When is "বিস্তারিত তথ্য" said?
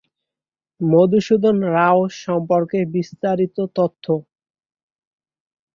2.95-4.05